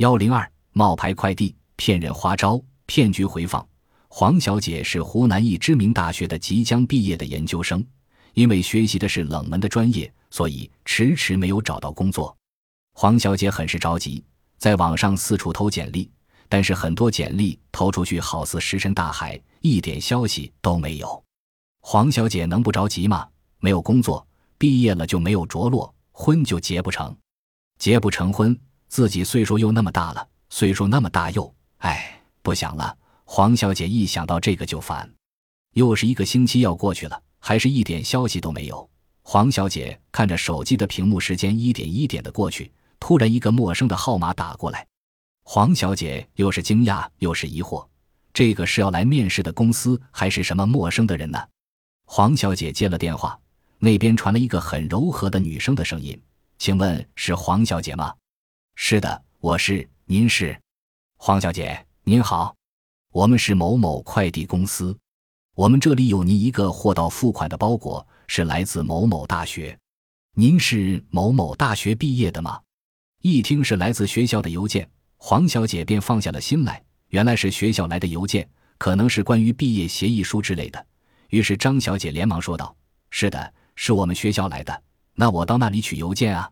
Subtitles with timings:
[0.00, 3.68] 幺零二冒牌快递、骗人花招、骗局回放。
[4.08, 7.84] 黄小姐是湖南一知名大学的即将毕业的研究生，
[8.32, 12.34] 因为学习的是冷门的专业，所以迟迟没有找到工作。
[12.94, 14.24] 黄小姐很是着急，
[14.56, 16.10] 在网上四处投简历，
[16.48, 21.22] 但是很多简历投出去好似石沉大海，一点消息都没有。
[21.82, 23.28] 黄小姐能不着急吗？
[23.58, 24.26] 没有工作，
[24.56, 27.14] 毕业了就没有着落，婚就结不成，
[27.78, 28.58] 结不成婚。
[28.90, 31.54] 自己岁数又那么大了，岁数那么大又……
[31.78, 32.98] 哎，不想了。
[33.24, 35.08] 黄小姐一想到这个就烦。
[35.74, 38.90] 又是一个星期要过去了，还是一点消息都没有。
[39.22, 42.72] 黄小姐看着手机的屏幕，时间一点一点的过去。
[42.98, 44.84] 突然，一个陌生的号码打过来。
[45.44, 47.86] 黄小姐又是惊讶又是疑惑：
[48.34, 51.38] 这个是要来面试的公司，还是什么陌生的人呢？
[52.06, 53.38] 黄小姐接了电话，
[53.78, 56.20] 那边传来一个很柔和的女生的声音
[56.58, 58.12] ：“请问是黄小姐吗？”
[58.82, 59.86] 是的，我是。
[60.06, 60.58] 您是
[61.18, 62.56] 黄小姐，您好，
[63.12, 64.98] 我们是某某快递公司，
[65.54, 69.78] 我们这里有您一个货到付款的包裹，是来自某某大学。
[70.34, 72.58] 您是某某大学毕业的吗？
[73.20, 76.82] 一听是来自学校的邮件，黄小姐便放下了心来。
[77.08, 80.84] 原来是学校来的邮件，可能是关于毕业协议书之类的。
[81.28, 82.74] 于是张小姐连忙说道
[83.10, 84.82] ：“是的，是我们学校来的。
[85.12, 86.50] 那我到那里取邮件啊？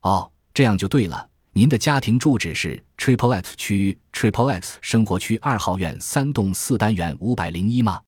[0.00, 8.00] 哦，这样就对了。”您的家庭住址是 Triple X 区 Triple X 生活区二号院三栋四单元五百零一吗？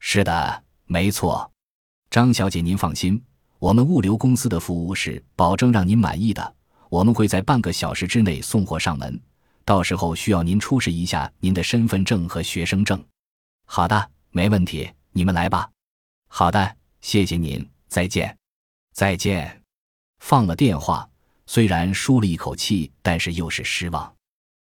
[0.00, 1.50] 是的，没错。
[2.10, 3.20] 张小姐，您放心，
[3.58, 6.54] 我们物流公司的服务是保证让您满意的。
[6.90, 9.18] 我们会在半个小时之内送货上门，
[9.64, 13.02] 到时候需要您出示一下您的身份证和学生证。
[13.64, 15.70] 好的，没问题，你们来吧。
[16.28, 18.36] 好的，谢谢您，再见，
[18.92, 19.62] 再见。
[20.18, 21.08] 放了电话。
[21.46, 24.14] 虽然舒了一口气，但是又是失望。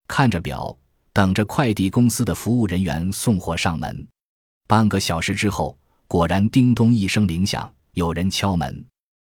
[0.08, 0.78] 看着表，
[1.11, 4.08] 等着快递公司的服务人员送货上门。
[4.67, 8.85] 半个小时之后，果然叮咚一声铃响，有人敲门。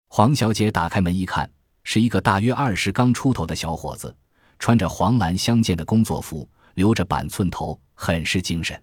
[0.10, 1.50] 黄小姐打开门一看，
[1.84, 4.16] 是一个大约二十刚出头的小伙子，
[4.60, 8.82] 穿着黄蓝相间的工作服，留着板寸头，很是精神。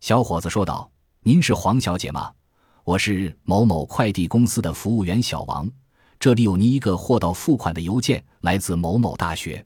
[0.00, 0.90] 小伙子说道
[1.22, 2.32] ：“您是黄小姐吗？
[2.84, 5.70] 我是某某快递公司的服务员小王。”
[6.20, 9.64] 这里有您一个货到付款的邮件，来自某某大学。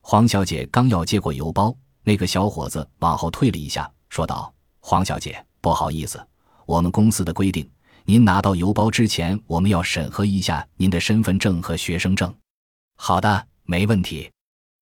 [0.00, 4.50] 黄小姐刚要接过邮包，那个小伙子往后退了一下，说道
[4.80, 6.26] ：“黄小姐，不好意思，
[6.64, 7.70] 我们公司的规定，
[8.06, 12.34] 您拿到邮包之前，我们要审核一下您的身份证和学生证。”
[12.96, 14.30] 好的，没问题。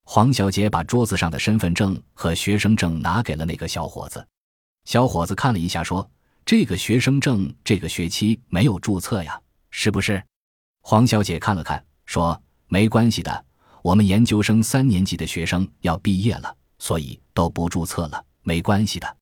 [0.04, 4.24] 黄小姐把桌子上的身份证和学生证拿给了那个小伙子。
[4.84, 6.08] 小伙子看了一下，说
[6.46, 9.40] ：“这个学生证这个学期没有注册呀，
[9.70, 10.22] 是不是？”
[10.90, 13.44] 黄小姐看了看，说：“没关系的，
[13.82, 19.16] 我们研究生三年级的学生要毕业了，所以都不注册了，没关系的。”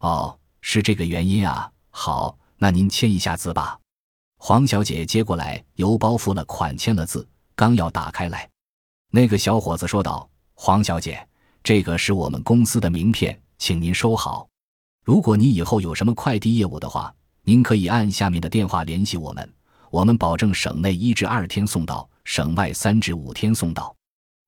[0.00, 1.70] 哦，是这个原因啊。
[1.90, 3.78] 好，那您签一下字吧。
[4.38, 8.48] 黄小姐接过来邮包，付了款，签了字，刚要打开来，
[9.10, 11.28] 那个小伙子说道：“黄小姐，
[11.62, 14.48] 这个是我们公司的名片，请您收好。
[15.04, 19.46] 如果你以后有什么快递业务的话，您可以按下面的电话联系我们。”
[19.92, 23.94] 我们保证省内一至二天送到，省外三至五天送到。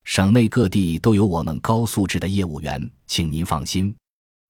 [0.05, 3.95] 省内各地都有我们高素质的业务员，请您放心。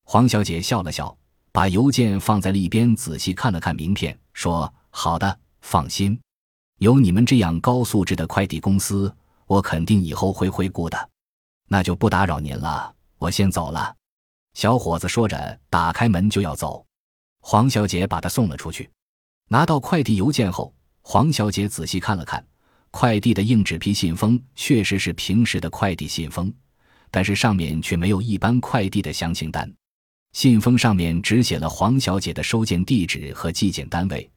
[0.05, 1.15] 黄小姐笑了笑，
[1.51, 6.17] 把邮件放在了一边，仔细看了看名片，说：“好的，放心，
[6.79, 9.13] 有你们这样高素质的快递公司，
[9.47, 11.11] 我肯定以后会回顾的。
[11.67, 13.93] 那就不打扰您了，我先走了。”
[14.55, 16.87] 小伙子说着，打开门就要走。
[17.41, 18.89] 黄小姐把他送了出去。
[19.49, 20.73] 拿到快递邮件后。
[21.07, 22.45] 黄小姐仔细看了看，
[22.91, 26.53] 快递的硬纸皮信封确实是平时的快递信封，
[27.11, 29.71] 但是上面却没有一般快递的详情单。
[30.33, 34.29] 信封上面只写了黄小姐的收件地址和寄件单位，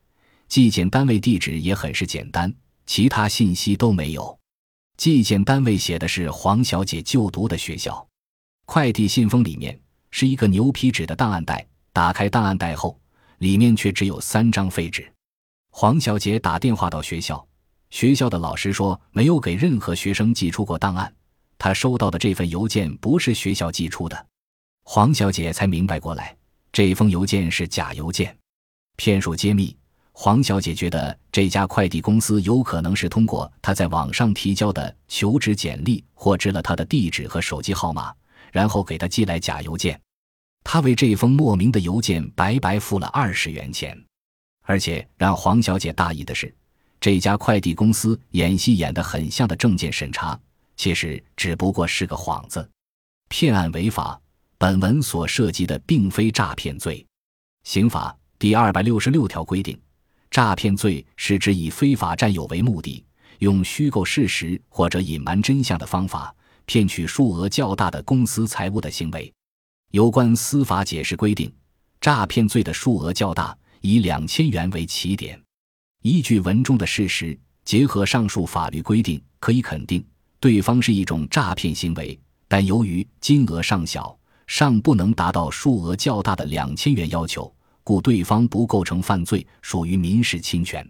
[0.50, 2.54] 寄件单位地址也很是简单，
[2.86, 4.38] 其他信息都没有。
[4.98, 8.06] 寄件单位写的是黄小姐就读的学校。
[8.66, 9.80] 快递信封里面
[10.12, 13.00] 是一个牛皮纸的档案袋，打开档案袋后，
[13.38, 15.10] 里面却只有三张废纸。
[15.80, 17.48] 黄小姐打电话到学校，
[17.92, 21.14] 学校的老师说没有给任何学生寄出过档案，
[21.60, 24.26] 她收到的这份邮件不是学校寄出的。
[24.86, 26.36] 黄小姐才明白过来，
[26.72, 28.36] 这封邮件是假邮件。
[28.96, 29.78] 骗术揭秘，
[30.14, 38.12] 黄小姐觉得这家快递公司有可能是通过她在网上提交的求职简历获知了她的地址和手机号码，
[38.52, 40.02] 然后给她寄来假邮件。
[40.64, 43.96] 她为这封莫名的邮件白白付了二十元钱。
[44.68, 46.54] 而且让黄小姐大意的是，
[47.00, 50.38] 这家快递公司演戏演得很像的证件审查，
[50.76, 52.70] 其实只不过是个幌子。
[53.30, 54.20] 骗案违法，
[54.58, 57.04] 本文所涉及的并非诈骗罪。
[57.64, 59.80] 刑法第二百六十六条规定，
[60.30, 63.06] 诈骗罪是指以非法占有为目的，
[63.40, 66.36] 用虚构事实或者隐瞒真相的方法，
[66.66, 69.34] 骗取数额较大的公私财物的行为。
[69.92, 71.50] 有关司法解释规定，
[72.02, 75.42] 诈骗罪的数额较大，以两千元为起点。
[76.02, 80.06] 依据文中的事实，结合上述法律规定，可以肯定
[80.42, 82.20] 对方是一种诈骗行为。
[82.50, 90.86] 但由于金额尚小，尚不能达到数额较大的两千元要求，故对方不构成犯罪，属于民事侵权。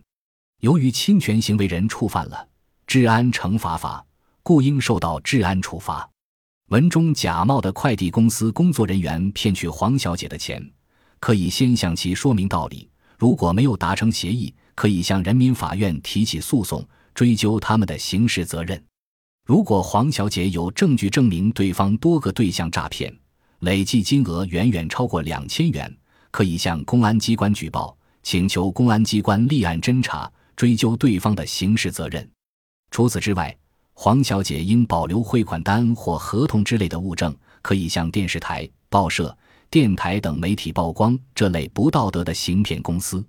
[0.61, 2.47] 由于侵权行为人触犯了
[2.87, 4.03] 治安惩罚法，
[4.41, 6.09] 故应受到治安处罚。
[6.69, 10.67] 文中假冒的快递公司工作人员骗取黄小姐的钱，
[11.19, 12.89] 可以先向其说明道理。
[13.17, 18.81] 如果没有达成协议，可以向人民法院提起诉讼，追究他们的刑事责任。
[19.45, 23.11] 如果黄小姐有证据证明对方多个对象诈骗，
[23.59, 25.97] 累计金额远远超过两千元，
[26.29, 32.29] 可以向公安机关举报，请求公安机关立案侦查，追究对方的刑事责任。
[32.91, 33.57] 除此之外，
[33.93, 39.35] 黄小姐应保留汇款单或合同之类的物证，可以向电视台、报社、
[39.69, 43.25] 电台等媒体曝光这类不道德的行骗公司。